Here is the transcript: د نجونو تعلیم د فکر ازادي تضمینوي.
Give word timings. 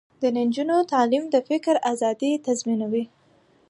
د 0.21 0.23
نجونو 0.37 0.77
تعلیم 0.91 1.23
د 1.29 1.35
فکر 1.49 1.75
ازادي 1.91 2.31
تضمینوي. 2.45 3.03